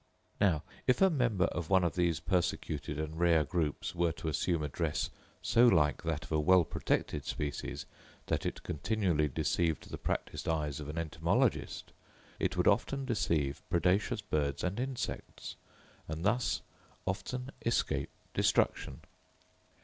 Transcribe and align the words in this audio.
Now 0.39 0.63
if 0.87 0.99
a 0.99 1.11
member 1.11 1.45
of 1.45 1.69
one 1.69 1.83
of 1.83 1.93
these 1.93 2.19
persecuted 2.19 2.97
and 2.97 3.19
rare 3.19 3.43
groups 3.43 3.93
were 3.93 4.11
to 4.13 4.29
assume 4.29 4.63
a 4.63 4.67
dress 4.67 5.11
so 5.43 5.67
like 5.67 6.01
that 6.01 6.23
of 6.25 6.31
a 6.31 6.39
well 6.39 6.63
protected 6.65 7.23
species 7.23 7.85
that 8.25 8.43
it 8.43 8.63
continually 8.63 9.27
deceived 9.27 9.91
the 9.91 9.99
practised 9.99 10.49
eyes 10.49 10.79
of 10.79 10.89
an 10.89 10.97
entomologist, 10.97 11.91
it 12.39 12.57
would 12.57 12.67
often 12.67 13.05
deceive 13.05 13.61
predaceous 13.69 14.21
birds 14.21 14.63
and 14.63 14.79
insects, 14.79 15.55
and 16.07 16.25
thus 16.25 16.63
often 17.05 17.51
escape 17.63 18.09
destruction. 18.33 19.01